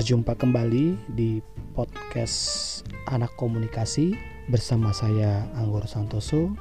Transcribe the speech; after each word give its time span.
Berjumpa 0.00 0.32
kembali 0.32 1.12
di 1.12 1.44
podcast 1.76 2.80
Anak 3.12 3.36
Komunikasi 3.36 4.16
bersama 4.48 4.96
saya 4.96 5.44
Anggor 5.52 5.84
Santoso. 5.84 6.56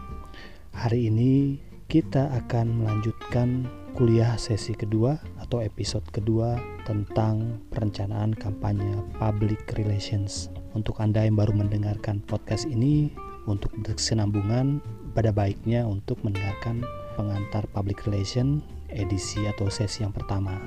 Hari 0.76 1.08
ini 1.08 1.56
kita 1.88 2.36
akan 2.36 2.84
melanjutkan 2.84 3.64
kuliah 3.96 4.36
sesi 4.36 4.76
kedua 4.76 5.24
atau 5.40 5.64
episode 5.64 6.04
kedua 6.12 6.60
tentang 6.84 7.64
perencanaan 7.72 8.36
kampanye 8.36 9.00
public 9.16 9.72
relations. 9.80 10.52
Untuk 10.76 11.00
Anda 11.00 11.24
yang 11.24 11.40
baru 11.40 11.56
mendengarkan 11.56 12.20
podcast 12.28 12.68
ini, 12.68 13.16
untuk 13.48 13.72
berkesinambungan, 13.88 14.84
pada 15.16 15.32
baiknya 15.32 15.88
untuk 15.88 16.20
mendengarkan 16.28 16.84
pengantar 17.16 17.64
public 17.72 18.04
relation 18.04 18.60
edisi 18.92 19.48
atau 19.48 19.72
sesi 19.72 20.04
yang 20.04 20.12
pertama 20.12 20.60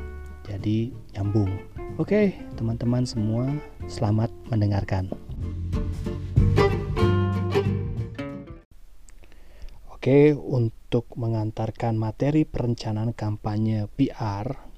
jadi 0.43 0.91
nyambung. 1.15 1.51
Oke, 2.01 2.33
teman-teman 2.57 3.05
semua, 3.05 3.53
selamat 3.85 4.33
mendengarkan. 4.49 5.13
Oke, 9.93 10.33
untuk 10.33 11.05
mengantarkan 11.21 12.01
materi 12.01 12.49
perencanaan 12.49 13.13
kampanye 13.13 13.93
PR, 13.93 14.73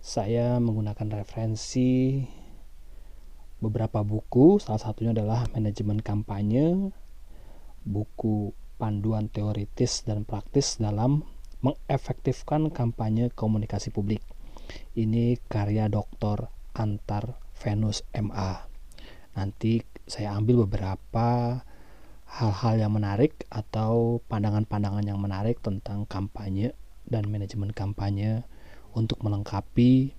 saya 0.00 0.56
menggunakan 0.64 1.20
referensi 1.20 2.24
beberapa 3.60 4.00
buku, 4.00 4.64
salah 4.64 4.80
satunya 4.80 5.12
adalah 5.12 5.44
Manajemen 5.52 6.00
Kampanye, 6.00 6.88
buku 7.84 8.56
panduan 8.80 9.28
teoritis 9.28 10.08
dan 10.08 10.24
praktis 10.24 10.80
dalam 10.80 11.20
mengefektifkan 11.60 12.72
kampanye 12.72 13.28
komunikasi 13.28 13.92
publik 13.92 14.24
ini 14.98 15.38
karya 15.48 15.86
Dr. 15.86 16.50
Antar 16.74 17.38
Venus 17.60 18.06
MA. 18.16 18.66
Nanti 19.36 19.84
saya 20.08 20.34
ambil 20.34 20.66
beberapa 20.66 21.60
hal-hal 22.30 22.74
yang 22.78 22.94
menarik 22.94 23.46
atau 23.50 24.22
pandangan-pandangan 24.30 25.02
yang 25.02 25.18
menarik 25.18 25.58
tentang 25.60 26.06
kampanye 26.06 26.74
dan 27.10 27.26
manajemen 27.26 27.74
kampanye 27.74 28.46
untuk 28.94 29.18
melengkapi 29.22 30.14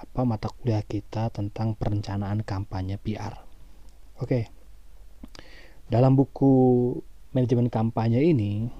apa 0.00 0.20
mata 0.24 0.48
kuliah 0.48 0.80
kita 0.80 1.28
tentang 1.28 1.76
perencanaan 1.76 2.40
kampanye 2.40 2.96
PR. 2.96 3.36
Oke. 4.16 4.48
Dalam 5.92 6.16
buku 6.16 6.96
manajemen 7.36 7.68
kampanye 7.68 8.24
ini 8.24 8.72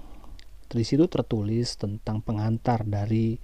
di 0.71 0.85
situ 0.87 1.05
tertulis 1.11 1.75
tentang 1.77 2.23
pengantar 2.23 2.87
dari 2.87 3.37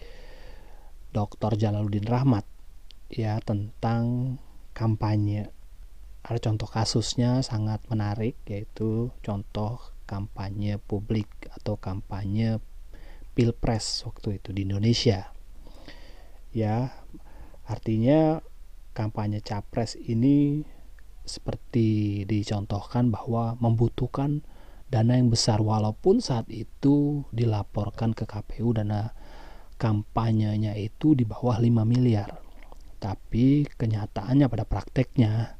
Dr. 1.12 1.56
Jalaluddin 1.56 2.08
Rahmat 2.08 2.44
ya 3.08 3.40
tentang 3.44 4.38
kampanye. 4.76 5.50
Ada 6.28 6.52
contoh 6.52 6.68
kasusnya 6.68 7.40
sangat 7.40 7.80
menarik 7.88 8.36
yaitu 8.46 9.16
contoh 9.24 9.80
kampanye 10.04 10.76
publik 10.80 11.28
atau 11.56 11.80
kampanye 11.80 12.60
pilpres 13.32 14.04
waktu 14.04 14.42
itu 14.42 14.52
di 14.52 14.68
Indonesia. 14.68 15.32
Ya, 16.52 16.92
artinya 17.64 18.42
kampanye 18.98 19.46
capres 19.46 19.94
ini 19.94 20.66
seperti 21.28 22.24
dicontohkan 22.26 23.12
bahwa 23.14 23.60
membutuhkan 23.60 24.42
dana 24.88 25.20
yang 25.20 25.28
besar 25.28 25.60
walaupun 25.60 26.24
saat 26.24 26.48
itu 26.48 27.28
dilaporkan 27.36 28.16
ke 28.16 28.24
KPU 28.24 28.72
dana 28.72 29.12
kampanyenya 29.78 30.74
itu 30.76 31.14
di 31.14 31.24
bawah 31.24 31.62
5 31.62 31.86
miliar. 31.86 32.42
Tapi 32.98 33.70
kenyataannya 33.78 34.50
pada 34.50 34.66
prakteknya 34.66 35.58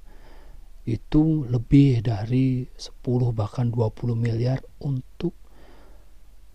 itu 0.88 1.44
lebih 1.46 2.02
dari 2.02 2.64
10 2.64 3.04
bahkan 3.36 3.70
20 3.70 4.18
miliar 4.18 4.64
untuk 4.82 5.36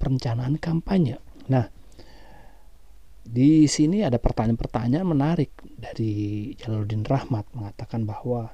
perencanaan 0.00 0.58
kampanye. 0.58 1.20
Nah, 1.52 1.68
di 3.22 3.70
sini 3.70 4.02
ada 4.02 4.18
pertanyaan-pertanyaan 4.18 5.06
menarik 5.06 5.54
dari 5.62 6.50
Jalaluddin 6.58 7.06
Rahmat 7.06 7.54
mengatakan 7.54 8.02
bahwa 8.02 8.50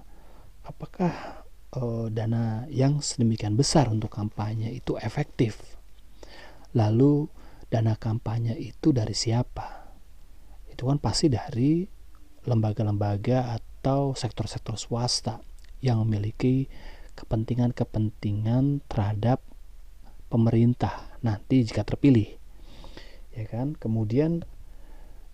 apakah 0.67 1.47
e, 1.73 2.13
dana 2.13 2.69
yang 2.69 3.01
sedemikian 3.01 3.57
besar 3.57 3.89
untuk 3.89 4.13
kampanye 4.13 4.77
itu 4.77 5.01
efektif? 5.01 5.79
Lalu 6.77 7.33
dana 7.69 7.95
kampanye 8.01 8.57
itu 8.57 8.93
dari 8.93 9.13
siapa? 9.13 9.93
Itu 10.69 10.89
kan 10.89 11.01
pasti 11.01 11.29
dari 11.29 11.85
lembaga-lembaga 12.49 13.57
atau 13.57 14.17
sektor-sektor 14.17 14.81
swasta 14.81 15.45
yang 15.85 16.03
memiliki 16.05 16.67
kepentingan-kepentingan 17.15 18.87
terhadap 18.89 19.45
pemerintah 20.33 21.13
nanti 21.21 21.65
jika 21.65 21.85
terpilih. 21.85 22.37
Ya 23.35 23.45
kan? 23.47 23.77
Kemudian 23.77 24.49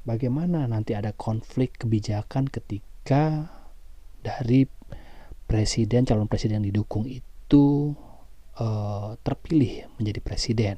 bagaimana 0.02 0.66
nanti 0.66 0.96
ada 0.98 1.14
konflik 1.14 1.78
kebijakan 1.80 2.50
ketika 2.50 3.52
dari 4.24 4.66
presiden 5.44 6.08
calon 6.08 6.28
presiden 6.28 6.64
yang 6.64 6.72
didukung 6.72 7.04
itu 7.04 7.92
uh, 8.56 9.14
terpilih 9.20 9.84
menjadi 10.00 10.20
presiden 10.24 10.76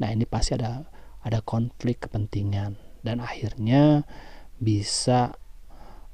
Nah, 0.00 0.08
ini 0.10 0.24
pasti 0.24 0.56
ada 0.56 0.88
ada 1.20 1.44
konflik 1.44 2.08
kepentingan 2.08 2.80
dan 3.04 3.20
akhirnya 3.20 4.08
bisa 4.56 5.36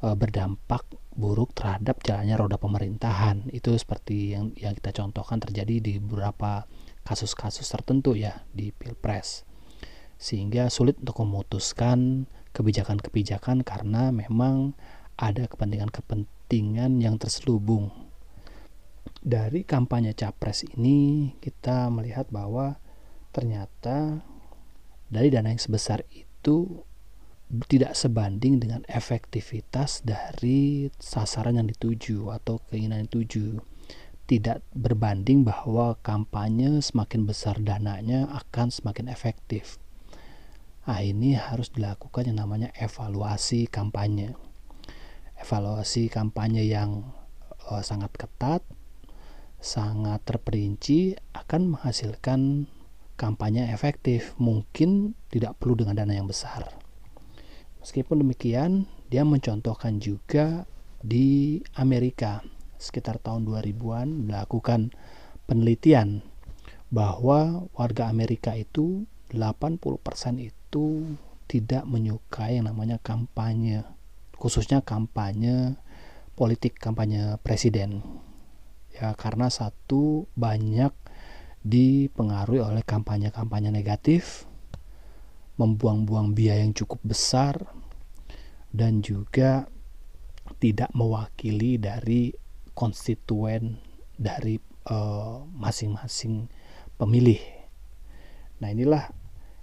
e, 0.03 0.11
berdampak 0.15 0.83
buruk 1.15 1.55
terhadap 1.55 2.03
jalannya 2.03 2.35
roda 2.35 2.59
pemerintahan. 2.59 3.47
Itu 3.55 3.79
seperti 3.79 4.35
yang 4.35 4.51
yang 4.59 4.75
kita 4.75 4.91
contohkan 4.91 5.39
terjadi 5.39 5.79
di 5.79 5.95
beberapa 6.03 6.67
kasus-kasus 7.07 7.67
tertentu 7.71 8.19
ya 8.19 8.43
di 8.51 8.75
Pilpres. 8.75 9.47
Sehingga 10.19 10.67
sulit 10.67 10.99
untuk 10.99 11.23
memutuskan 11.23 12.27
kebijakan-kebijakan 12.51 13.63
karena 13.63 14.11
memang 14.11 14.75
ada 15.15 15.47
kepentingan-kepentingan 15.47 16.99
yang 16.99 17.21
terselubung. 17.21 17.93
Dari 19.27 19.63
kampanye 19.67 20.15
capres 20.15 20.67
ini 20.77 21.31
kita 21.39 21.91
melihat 21.91 22.27
bahwa 22.31 22.79
ternyata 23.37 24.25
dari 25.13 25.29
dana 25.29 25.53
yang 25.53 25.61
sebesar 25.61 26.01
itu 26.09 26.81
tidak 27.69 27.93
sebanding 27.93 28.59
dengan 28.59 28.81
efektivitas 28.89 30.01
dari 30.03 30.89
sasaran 30.97 31.61
yang 31.61 31.69
dituju 31.69 32.33
atau 32.33 32.65
keinginan 32.73 33.05
yang 33.05 33.09
dituju 33.13 33.61
tidak 34.27 34.65
berbanding 34.75 35.47
bahwa 35.47 35.95
kampanye 36.03 36.83
semakin 36.83 37.29
besar 37.29 37.63
dananya 37.63 38.27
akan 38.35 38.75
semakin 38.75 39.07
efektif. 39.07 39.79
Nah, 40.83 40.99
ini 40.99 41.39
harus 41.39 41.71
dilakukan 41.71 42.27
yang 42.27 42.43
namanya 42.43 42.75
evaluasi 42.75 43.71
kampanye. 43.71 44.35
Evaluasi 45.39 46.11
kampanye 46.11 46.67
yang 46.67 47.15
uh, 47.71 47.83
sangat 47.87 48.11
ketat, 48.19 48.67
sangat 49.63 50.27
terperinci 50.27 51.15
akan 51.31 51.79
menghasilkan 51.79 52.67
kampanye 53.17 53.73
efektif 53.73 54.37
mungkin 54.37 55.17
tidak 55.33 55.57
perlu 55.59 55.75
dengan 55.75 55.99
dana 55.99 56.13
yang 56.15 56.29
besar. 56.29 56.69
Meskipun 57.81 58.23
demikian, 58.23 58.87
dia 59.09 59.25
mencontohkan 59.25 59.99
juga 59.99 60.69
di 61.01 61.61
Amerika 61.79 62.45
sekitar 62.77 63.17
tahun 63.23 63.49
2000-an 63.49 64.29
melakukan 64.29 64.93
penelitian 65.49 66.21
bahwa 66.91 67.67
warga 67.75 68.11
Amerika 68.11 68.55
itu 68.55 69.09
80% 69.33 69.81
itu 70.39 70.87
tidak 71.47 71.87
menyukai 71.87 72.59
yang 72.59 72.67
namanya 72.71 72.99
kampanye, 73.03 73.87
khususnya 74.35 74.83
kampanye 74.83 75.79
politik, 76.35 76.79
kampanye 76.79 77.39
presiden. 77.43 78.03
Ya, 78.91 79.15
karena 79.15 79.47
satu 79.51 80.27
banyak 80.35 80.91
dipengaruhi 81.67 82.63
oleh 82.63 82.87
kampanye-kampanye 82.87 83.75
negatif, 83.75 84.47
membuang-buang 85.59 86.31
biaya 86.31 86.63
yang 86.63 86.77
cukup 86.77 87.03
besar, 87.03 87.59
dan 88.71 89.03
juga 89.03 89.67
tidak 90.63 90.95
mewakili 90.95 91.75
dari 91.75 92.31
konstituen 92.77 93.83
dari 94.15 94.63
eh, 94.87 95.37
masing-masing 95.59 96.47
uh, 96.47 96.51
pemilih. 96.97 97.43
Nah, 98.63 98.73
inilah 98.73 99.13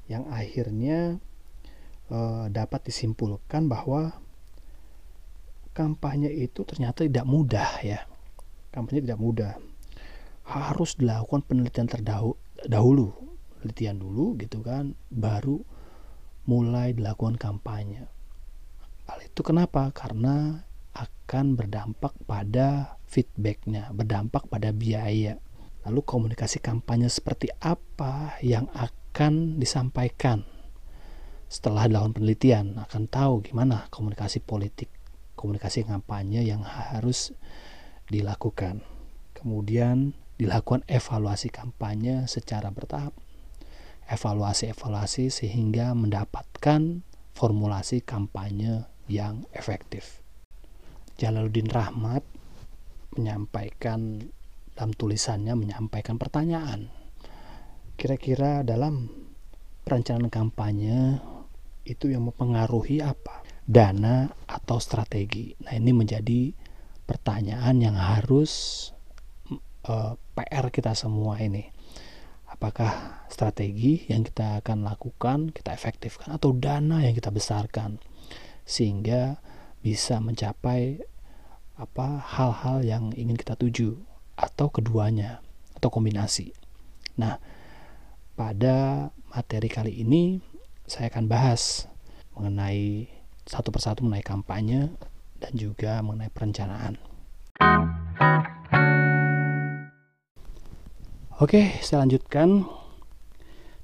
yang 0.05 0.29
akhirnya 0.29 1.17
uh, 2.11 2.45
dapat 2.51 2.85
disimpulkan 2.85 3.65
bahwa 3.65 4.13
kampanye 5.73 6.29
itu 6.29 6.61
ternyata 6.61 7.01
tidak 7.01 7.25
mudah 7.25 7.81
ya. 7.81 8.05
Kampanye 8.69 9.01
tidak 9.01 9.17
mudah 9.17 9.57
harus 10.43 10.99
dilakukan 10.99 11.43
penelitian 11.47 11.87
terdahulu 11.87 13.11
penelitian 13.59 13.97
dulu 13.99 14.35
gitu 14.39 14.59
kan 14.59 14.95
baru 15.07 15.63
mulai 16.43 16.91
dilakukan 16.91 17.39
kampanye 17.39 18.11
hal 19.07 19.19
itu 19.23 19.41
kenapa? 19.43 19.91
Karena 19.91 20.63
akan 20.93 21.57
berdampak 21.57 22.13
pada 22.25 22.99
feedbacknya, 23.09 23.89
berdampak 23.91 24.47
pada 24.47 24.69
biaya. 24.71 25.41
Lalu 25.83 25.99
komunikasi 26.05 26.63
kampanye 26.63 27.11
seperti 27.11 27.51
apa 27.59 28.39
yang 28.39 28.71
akan 28.71 29.59
disampaikan? 29.59 30.47
Setelah 31.51 31.85
dilakukan 31.85 32.15
penelitian 32.15 32.79
akan 32.81 33.03
tahu 33.11 33.43
gimana 33.45 33.85
komunikasi 33.91 34.41
politik, 34.41 34.89
komunikasi 35.35 35.83
kampanye 35.83 36.41
yang 36.47 36.63
harus 36.63 37.35
dilakukan. 38.07 38.81
Kemudian 39.35 40.15
dilakukan 40.43 40.83
evaluasi 40.91 41.47
kampanye 41.47 42.27
secara 42.27 42.67
bertahap. 42.69 43.15
Evaluasi-evaluasi 44.03 45.31
sehingga 45.31 45.95
mendapatkan 45.95 47.07
formulasi 47.31 48.03
kampanye 48.03 48.83
yang 49.07 49.47
efektif. 49.55 50.19
Jalaluddin 51.15 51.71
Rahmat 51.71 52.27
menyampaikan 53.15 54.19
dalam 54.75 54.91
tulisannya 54.91 55.55
menyampaikan 55.55 56.19
pertanyaan. 56.19 56.91
Kira-kira 57.95 58.65
dalam 58.65 59.07
perencanaan 59.87 60.27
kampanye 60.27 61.21
itu 61.87 62.11
yang 62.11 62.27
mempengaruhi 62.27 62.99
apa? 62.99 63.45
Dana 63.63 64.27
atau 64.43 64.81
strategi. 64.83 65.55
Nah, 65.63 65.77
ini 65.77 65.95
menjadi 65.95 66.51
pertanyaan 67.07 67.79
yang 67.79 67.95
harus 67.95 68.91
uh, 69.87 70.13
eh, 70.15 70.43
PR 70.43 70.71
kita 70.71 70.95
semua 70.95 71.39
ini. 71.39 71.67
Apakah 72.47 73.23
strategi 73.33 74.05
yang 74.07 74.21
kita 74.21 74.61
akan 74.61 74.85
lakukan 74.85 75.49
kita 75.49 75.73
efektifkan 75.73 76.37
atau 76.37 76.53
dana 76.53 77.01
yang 77.01 77.17
kita 77.17 77.33
besarkan 77.33 77.97
sehingga 78.63 79.41
bisa 79.81 80.21
mencapai 80.21 81.01
apa 81.73 82.21
hal-hal 82.21 82.85
yang 82.85 83.03
ingin 83.17 83.33
kita 83.33 83.57
tuju 83.57 83.97
atau 84.37 84.69
keduanya 84.69 85.41
atau 85.73 85.89
kombinasi. 85.89 86.53
Nah, 87.17 87.41
pada 88.37 89.09
materi 89.33 89.67
kali 89.67 90.05
ini 90.05 90.39
saya 90.85 91.09
akan 91.09 91.25
bahas 91.25 91.89
mengenai 92.37 93.09
satu 93.43 93.73
persatu 93.73 94.05
mengenai 94.05 94.25
kampanye 94.25 94.93
dan 95.41 95.53
juga 95.57 95.99
mengenai 96.05 96.31
perencanaan. 96.31 96.95
Oke, 101.41 101.81
saya 101.81 102.05
lanjutkan 102.05 102.61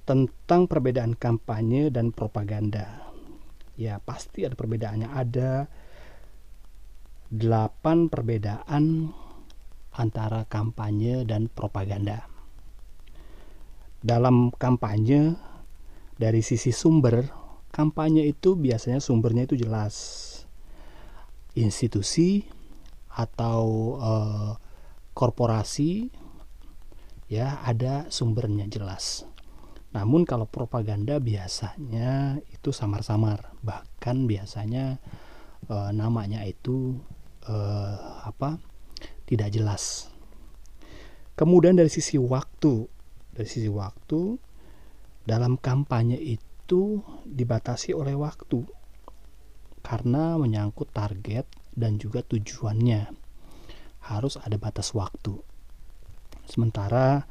tentang 0.06 0.69
perbedaan 0.69 1.18
kampanye 1.18 1.90
dan 1.90 2.13
propaganda. 2.13 3.10
Ya, 3.74 3.98
pasti 4.06 4.46
ada 4.46 4.54
perbedaannya. 4.54 5.10
Ada 5.10 5.66
delapan 7.34 8.06
perbedaan 8.06 9.10
antara 9.98 10.46
kampanye 10.46 11.25
dan 11.25 11.50
propaganda. 11.50 12.30
Dalam 13.98 14.54
kampanye, 14.54 15.34
dari 16.22 16.45
sisi 16.45 16.69
sumber, 16.69 17.34
kampanye 17.74 18.30
itu 18.30 18.54
biasanya 18.62 19.02
sumbernya 19.02 19.50
itu 19.50 19.57
jelas. 19.57 19.98
Institusi 21.57 22.45
atau 23.10 23.98
uh, 23.98 24.54
korporasi 25.18 26.19
ya 27.30 27.62
ada 27.62 28.10
sumbernya 28.10 28.66
jelas. 28.66 29.24
Namun 29.94 30.26
kalau 30.26 30.50
propaganda 30.50 31.22
biasanya 31.22 32.42
itu 32.50 32.70
samar-samar, 32.74 33.54
bahkan 33.62 34.26
biasanya 34.26 34.98
e, 35.66 35.76
namanya 35.94 36.44
itu 36.46 36.98
e, 37.46 37.56
apa? 38.26 38.58
tidak 39.30 39.54
jelas. 39.54 40.10
Kemudian 41.38 41.78
dari 41.78 41.88
sisi 41.88 42.18
waktu, 42.18 42.90
dari 43.30 43.46
sisi 43.46 43.70
waktu 43.70 44.42
dalam 45.30 45.56
kampanye 45.62 46.18
itu 46.18 47.06
dibatasi 47.30 47.94
oleh 47.94 48.18
waktu 48.18 48.66
karena 49.86 50.36
menyangkut 50.42 50.90
target 50.90 51.46
dan 51.78 52.02
juga 52.02 52.26
tujuannya 52.26 53.14
harus 54.10 54.42
ada 54.42 54.58
batas 54.58 54.92
waktu 54.98 55.38
Sementara 56.50 57.24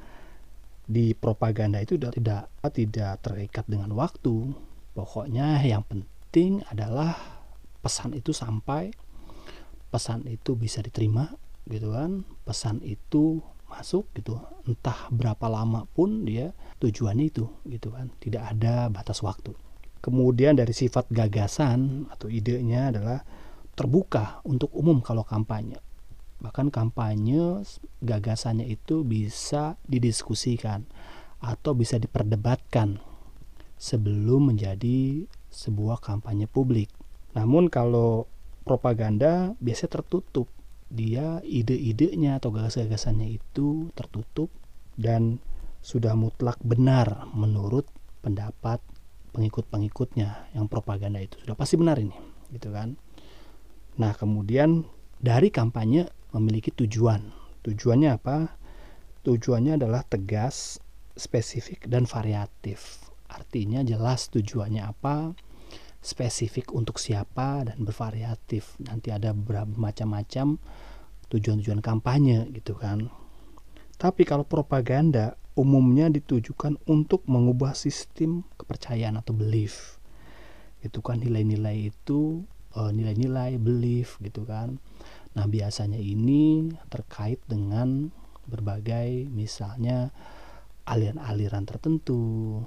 di 0.88 1.12
propaganda 1.12 1.82
itu 1.82 1.98
tidak 1.98 2.48
tidak 2.72 3.12
terikat 3.20 3.66
dengan 3.66 3.92
waktu. 3.98 4.54
Pokoknya 4.94 5.60
yang 5.66 5.82
penting 5.84 6.62
adalah 6.70 7.14
pesan 7.82 8.14
itu 8.14 8.30
sampai, 8.30 8.90
pesan 9.90 10.26
itu 10.26 10.54
bisa 10.54 10.82
diterima, 10.82 11.34
gitu 11.66 11.94
kan? 11.94 12.22
Pesan 12.46 12.82
itu 12.82 13.42
masuk 13.68 14.08
gitu 14.16 14.40
entah 14.64 15.12
berapa 15.12 15.44
lama 15.46 15.84
pun 15.92 16.24
dia 16.24 16.56
tujuannya 16.80 17.24
itu 17.28 17.44
gitu 17.68 17.92
kan 17.92 18.08
tidak 18.16 18.56
ada 18.56 18.88
batas 18.88 19.20
waktu 19.20 19.52
kemudian 20.00 20.56
dari 20.56 20.72
sifat 20.72 21.12
gagasan 21.12 22.08
atau 22.08 22.32
idenya 22.32 22.88
adalah 22.88 23.20
terbuka 23.76 24.40
untuk 24.48 24.72
umum 24.72 25.04
kalau 25.04 25.22
kampanye 25.22 25.76
bahkan 26.38 26.70
kampanye 26.70 27.66
gagasannya 28.02 28.66
itu 28.70 29.02
bisa 29.02 29.74
didiskusikan 29.90 30.86
atau 31.42 31.74
bisa 31.74 31.98
diperdebatkan 31.98 33.02
sebelum 33.78 34.54
menjadi 34.54 35.26
sebuah 35.50 36.02
kampanye 36.02 36.50
publik. 36.50 36.90
Namun 37.34 37.70
kalau 37.70 38.26
propaganda 38.68 39.56
biasanya 39.64 40.04
tertutup. 40.04 40.52
Dia 40.88 41.44
ide-idenya 41.44 42.40
atau 42.40 42.48
gagas-gagasannya 42.48 43.36
itu 43.36 43.92
tertutup 43.92 44.48
dan 44.96 45.36
sudah 45.84 46.16
mutlak 46.16 46.56
benar 46.64 47.28
menurut 47.36 47.84
pendapat 48.24 48.80
pengikut-pengikutnya 49.36 50.56
yang 50.56 50.64
propaganda 50.64 51.20
itu 51.20 51.36
sudah 51.44 51.56
pasti 51.56 51.76
benar 51.76 52.00
ini 52.00 52.16
gitu 52.56 52.72
kan. 52.72 52.96
Nah, 54.00 54.16
kemudian 54.16 54.88
dari 55.20 55.52
kampanye 55.52 56.08
memiliki 56.32 56.74
tujuan. 56.74 57.32
Tujuannya 57.64 58.10
apa? 58.12 58.54
Tujuannya 59.24 59.80
adalah 59.80 60.04
tegas, 60.04 60.80
spesifik, 61.16 61.88
dan 61.88 62.08
variatif. 62.08 63.08
Artinya 63.28 63.84
jelas 63.84 64.32
tujuannya 64.32 64.82
apa, 64.84 65.36
spesifik 66.00 66.72
untuk 66.72 66.96
siapa, 66.96 67.66
dan 67.68 67.84
bervariatif. 67.84 68.78
Nanti 68.80 69.12
ada 69.12 69.36
beberapa 69.36 69.74
macam-macam 69.76 70.56
tujuan-tujuan 71.28 71.84
kampanye 71.84 72.48
gitu 72.56 72.72
kan. 72.78 73.12
Tapi 73.98 74.22
kalau 74.24 74.46
propaganda 74.46 75.36
umumnya 75.58 76.06
ditujukan 76.06 76.78
untuk 76.86 77.26
mengubah 77.26 77.74
sistem 77.74 78.46
kepercayaan 78.56 79.18
atau 79.18 79.34
belief. 79.34 79.98
Itu 80.78 81.02
kan 81.02 81.18
nilai-nilai 81.18 81.90
itu 81.90 82.46
eh, 82.78 82.90
nilai-nilai 82.94 83.58
belief 83.58 84.22
gitu 84.22 84.46
kan 84.46 84.78
Nah, 85.38 85.46
biasanya 85.46 86.02
ini 86.02 86.66
terkait 86.90 87.38
dengan 87.46 88.10
berbagai 88.50 89.30
misalnya 89.30 90.10
aliran-aliran 90.82 91.62
tertentu, 91.62 92.58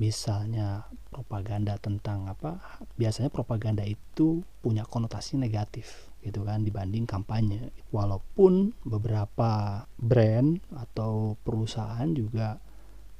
misalnya 0.00 0.88
propaganda 1.12 1.76
tentang 1.76 2.24
apa? 2.24 2.80
Biasanya 2.96 3.28
propaganda 3.28 3.84
itu 3.84 4.40
punya 4.64 4.88
konotasi 4.88 5.36
negatif 5.36 6.08
gitu 6.24 6.40
kan 6.48 6.64
dibanding 6.64 7.04
kampanye. 7.04 7.68
Walaupun 7.92 8.72
beberapa 8.88 9.84
brand 10.00 10.56
atau 10.72 11.36
perusahaan 11.44 12.08
juga 12.16 12.56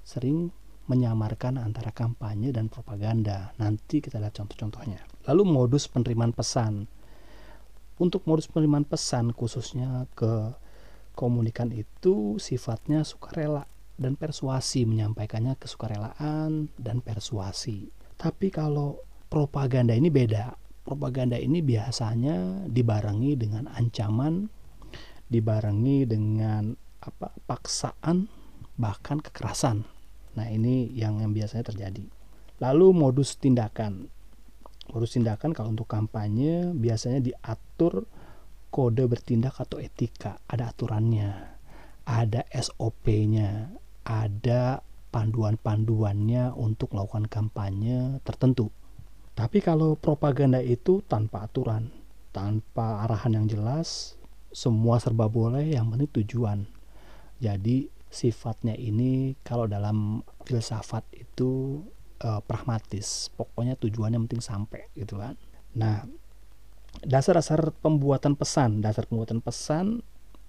sering 0.09 0.49
menyamarkan 0.89 1.61
antara 1.61 1.93
kampanye 1.93 2.49
dan 2.49 2.73
propaganda. 2.73 3.53
Nanti 3.61 4.01
kita 4.01 4.23
lihat 4.23 4.39
contoh-contohnya. 4.39 5.03
Lalu 5.29 5.43
modus 5.45 5.85
penerimaan 5.91 6.33
pesan 6.33 6.87
untuk 7.97 8.29
modus 8.29 8.49
penerimaan 8.49 8.85
pesan 8.85 9.33
khususnya 9.33 10.05
ke 10.13 10.53
komunikan 11.17 11.73
itu 11.73 12.37
sifatnya 12.37 13.03
sukarela 13.03 13.65
dan 13.97 14.15
persuasi 14.15 14.85
menyampaikannya 14.85 15.57
kesukarelaan 15.57 16.69
dan 16.77 17.01
persuasi. 17.01 17.89
Tapi 18.21 18.53
kalau 18.53 19.01
propaganda 19.33 19.97
ini 19.97 20.13
beda. 20.13 20.53
Propaganda 20.87 21.35
ini 21.35 21.65
biasanya 21.65 22.69
dibarengi 22.71 23.35
dengan 23.35 23.67
ancaman, 23.67 24.47
dibarengi 25.27 26.07
dengan 26.07 26.77
apa 27.03 27.35
paksaan 27.49 28.31
bahkan 28.79 29.19
kekerasan. 29.19 29.83
Nah, 30.37 30.47
ini 30.47 30.93
yang 30.93 31.19
yang 31.19 31.33
biasanya 31.33 31.73
terjadi. 31.73 32.07
Lalu 32.61 32.87
modus 32.93 33.35
tindakan 33.41 34.13
urus 34.95 35.19
tindakan 35.19 35.51
kalau 35.57 35.75
untuk 35.75 35.89
kampanye 35.91 36.71
biasanya 36.77 37.23
diatur 37.25 38.07
kode 38.71 39.09
bertindak 39.09 39.57
atau 39.59 39.81
etika 39.83 40.39
ada 40.47 40.71
aturannya 40.71 41.33
ada 42.07 42.47
SOP-nya 42.55 43.75
ada 44.07 44.85
panduan-panduannya 45.11 46.55
untuk 46.55 46.95
melakukan 46.95 47.27
kampanye 47.27 48.21
tertentu 48.23 48.71
Tapi 49.37 49.61
kalau 49.61 50.01
propaganda 50.01 50.65
itu 50.65 51.05
tanpa 51.05 51.45
aturan, 51.45 51.93
tanpa 52.33 53.05
arahan 53.05 53.37
yang 53.37 53.47
jelas, 53.53 54.17
semua 54.49 54.97
serba 54.97 55.29
boleh, 55.29 55.77
yang 55.77 55.93
penting 55.93 56.09
tujuan. 56.25 56.65
Jadi 57.37 57.93
sifatnya 58.09 58.73
ini 58.73 59.37
kalau 59.45 59.69
dalam 59.69 60.25
filsafat 60.49 61.05
itu 61.13 61.85
uh, 62.23 62.41
pragmatis, 62.45 63.31
pokoknya 63.35 63.75
tujuannya 63.77 64.21
penting 64.29 64.43
sampai 64.45 64.89
gitu 64.97 65.19
kan. 65.21 65.37
Nah, 65.77 66.09
dasar-dasar 67.05 67.61
pembuatan 67.85 68.33
pesan, 68.37 68.81
dasar 68.81 69.05
pembuatan 69.05 69.45
pesan 69.45 70.01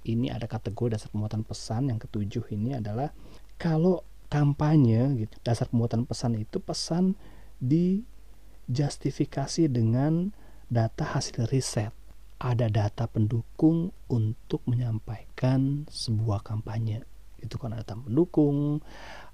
ini 0.08 0.32
ada 0.32 0.48
kategori 0.48 0.96
dasar 0.96 1.12
pembuatan 1.12 1.44
pesan 1.44 1.92
yang 1.92 2.00
ketujuh 2.00 2.48
ini 2.56 2.80
adalah 2.80 3.12
kalau 3.60 4.08
kampanye 4.32 5.28
gitu, 5.28 5.36
dasar 5.44 5.68
pembuatan 5.68 6.08
pesan 6.08 6.40
itu 6.40 6.64
pesan 6.64 7.20
dijustifikasi 7.60 9.68
dengan 9.68 10.32
data 10.72 11.04
hasil 11.16 11.48
riset. 11.52 11.92
Ada 12.38 12.70
data 12.70 13.10
pendukung 13.10 13.90
untuk 14.14 14.62
menyampaikan 14.70 15.90
sebuah 15.90 16.46
kampanye. 16.46 17.02
Itu 17.42 17.58
kan 17.58 17.74
ada 17.74 17.82
data 17.82 17.98
pendukung, 17.98 18.86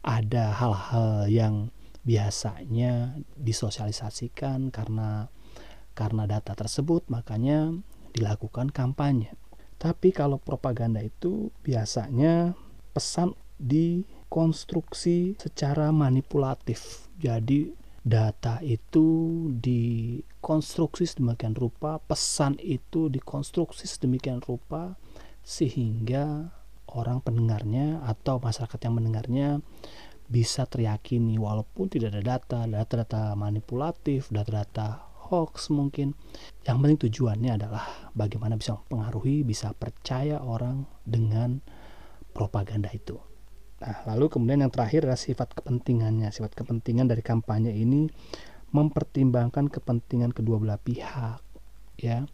ada 0.08 0.56
hal-hal 0.56 1.28
yang 1.28 1.68
biasanya 2.04 3.16
disosialisasikan 3.40 4.70
karena 4.70 5.32
karena 5.94 6.24
data 6.28 6.54
tersebut 6.54 7.08
makanya 7.08 7.72
dilakukan 8.14 8.70
kampanye. 8.70 9.34
Tapi 9.80 10.16
kalau 10.16 10.40
propaganda 10.40 11.04
itu 11.04 11.52
biasanya 11.66 12.56
pesan 12.96 13.36
dikonstruksi 13.60 15.36
secara 15.40 15.92
manipulatif. 15.92 17.12
Jadi 17.20 17.74
data 18.04 18.60
itu 18.60 19.08
dikonstruksi 19.60 21.08
sedemikian 21.08 21.56
rupa, 21.56 22.00
pesan 22.04 22.60
itu 22.60 23.08
dikonstruksi 23.08 23.88
sedemikian 23.88 24.44
rupa 24.44 25.00
sehingga 25.44 26.52
orang 26.94 27.20
pendengarnya 27.24 28.04
atau 28.06 28.40
masyarakat 28.40 28.80
yang 28.86 28.96
mendengarnya 28.96 29.48
bisa 30.34 30.66
teriyakini 30.66 31.38
walaupun 31.38 31.94
tidak 31.94 32.18
ada 32.18 32.22
data, 32.26 32.60
data-data 32.66 33.38
manipulatif, 33.38 34.34
data-data 34.34 35.14
hoax 35.30 35.70
mungkin. 35.70 36.18
Yang 36.66 36.78
penting 36.82 37.00
tujuannya 37.06 37.52
adalah 37.54 37.86
bagaimana 38.18 38.58
bisa 38.58 38.74
mempengaruhi, 38.82 39.46
bisa 39.46 39.78
percaya 39.78 40.42
orang 40.42 40.90
dengan 41.06 41.62
propaganda 42.34 42.90
itu. 42.90 43.22
Nah, 43.86 44.10
lalu 44.10 44.34
kemudian 44.34 44.66
yang 44.66 44.74
terakhir 44.74 45.06
adalah 45.06 45.22
sifat 45.22 45.54
kepentingannya. 45.54 46.34
Sifat 46.34 46.58
kepentingan 46.58 47.06
dari 47.06 47.22
kampanye 47.22 47.70
ini 47.70 48.10
mempertimbangkan 48.74 49.70
kepentingan 49.70 50.34
kedua 50.34 50.58
belah 50.58 50.82
pihak. 50.82 51.46
Ya, 52.02 52.26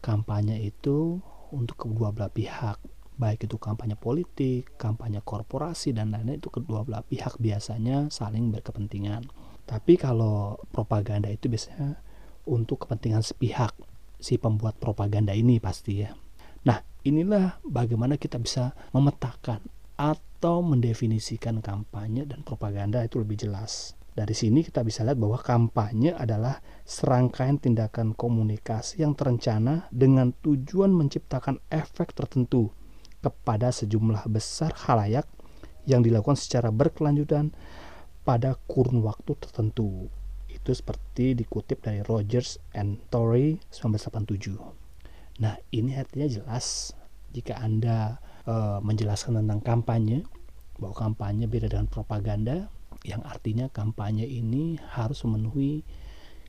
kampanye 0.00 0.56
itu 0.64 1.20
untuk 1.52 1.84
kedua 1.84 2.16
belah 2.16 2.32
pihak, 2.32 2.80
baik 3.16 3.46
itu 3.46 3.56
kampanye 3.60 3.94
politik, 3.94 4.74
kampanye 4.80 5.20
korporasi 5.20 5.92
dan 5.92 6.12
lain-lain 6.12 6.40
itu 6.40 6.48
kedua 6.48 6.82
belah 6.82 7.04
pihak 7.04 7.36
biasanya 7.36 8.08
saling 8.08 8.48
berkepentingan. 8.50 9.28
Tapi 9.68 9.94
kalau 10.00 10.58
propaganda 10.74 11.30
itu 11.30 11.46
biasanya 11.46 12.00
untuk 12.48 12.86
kepentingan 12.86 13.22
sepihak 13.22 13.76
si 14.18 14.38
pembuat 14.38 14.78
propaganda 14.78 15.34
ini 15.34 15.58
pasti 15.62 16.02
ya. 16.02 16.14
Nah, 16.62 16.78
inilah 17.02 17.62
bagaimana 17.66 18.18
kita 18.18 18.38
bisa 18.38 18.74
memetakan 18.94 19.62
atau 19.98 20.62
mendefinisikan 20.62 21.62
kampanye 21.62 22.26
dan 22.26 22.42
propaganda 22.42 23.02
itu 23.02 23.22
lebih 23.22 23.38
jelas. 23.46 23.94
Dari 24.12 24.36
sini 24.36 24.60
kita 24.60 24.84
bisa 24.84 25.08
lihat 25.08 25.16
bahwa 25.16 25.40
kampanye 25.40 26.12
adalah 26.12 26.60
serangkaian 26.84 27.56
tindakan 27.56 28.12
komunikasi 28.12 29.00
yang 29.00 29.16
terencana 29.16 29.88
dengan 29.88 30.36
tujuan 30.44 30.92
menciptakan 30.92 31.64
efek 31.72 32.12
tertentu 32.12 32.68
kepada 33.22 33.70
sejumlah 33.70 34.26
besar 34.26 34.74
halayak 34.74 35.24
yang 35.86 36.02
dilakukan 36.02 36.38
secara 36.38 36.74
berkelanjutan 36.74 37.54
pada 38.22 38.58
kurun 38.66 39.02
waktu 39.02 39.34
tertentu. 39.38 40.10
Itu 40.50 40.70
seperti 40.74 41.34
dikutip 41.38 41.82
dari 41.82 42.02
Rogers 42.04 42.58
and 42.74 42.98
Torrey 43.10 43.58
1987. 43.70 44.58
Nah, 45.42 45.56
ini 45.74 45.96
artinya 45.96 46.28
jelas 46.28 46.92
jika 47.32 47.56
Anda 47.58 48.20
uh, 48.44 48.78
menjelaskan 48.84 49.42
tentang 49.42 49.64
kampanye 49.64 50.22
bahwa 50.76 50.94
kampanye 50.94 51.48
beda 51.48 51.72
dengan 51.72 51.88
propaganda 51.88 52.68
yang 53.02 53.22
artinya 53.26 53.66
kampanye 53.72 54.26
ini 54.28 54.78
harus 54.94 55.26
memenuhi 55.26 55.82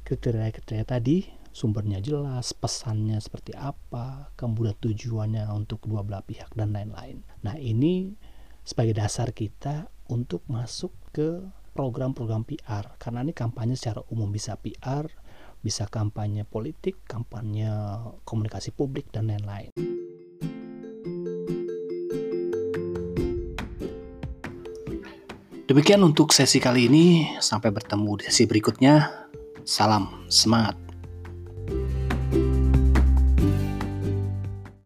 kriteria-kriteria 0.05 0.85
tadi 0.85 1.25
sumbernya 1.53 2.01
jelas, 2.01 2.51
pesannya 2.57 3.21
seperti 3.21 3.53
apa, 3.53 4.33
kemudian 4.33 4.73
tujuannya 4.81 5.45
untuk 5.53 5.85
kedua 5.85 6.01
belah 6.01 6.25
pihak 6.25 6.49
dan 6.57 6.73
lain-lain. 6.73 7.21
Nah, 7.45 7.53
ini 7.61 8.17
sebagai 8.65 8.97
dasar 8.97 9.29
kita 9.31 9.87
untuk 10.09 10.41
masuk 10.49 10.91
ke 11.13 11.45
program-program 11.77 12.43
PR 12.43 12.97
karena 12.97 13.21
ini 13.21 13.37
kampanye 13.37 13.77
secara 13.77 14.01
umum 14.09 14.33
bisa 14.33 14.57
PR, 14.57 15.05
bisa 15.61 15.85
kampanye 15.85 16.41
politik, 16.43 17.05
kampanye 17.05 17.69
komunikasi 18.25 18.73
publik 18.73 19.13
dan 19.13 19.29
lain-lain. 19.29 19.69
Demikian 25.63 26.03
untuk 26.03 26.35
sesi 26.35 26.59
kali 26.59 26.91
ini. 26.91 27.05
Sampai 27.39 27.71
bertemu 27.71 28.19
di 28.19 28.23
sesi 28.27 28.43
berikutnya. 28.45 29.25
Salam 29.63 30.27
semangat. 30.27 30.82